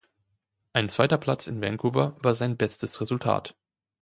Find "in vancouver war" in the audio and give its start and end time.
1.45-2.33